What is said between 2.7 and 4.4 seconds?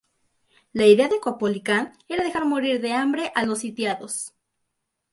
de hambre a los sitiados.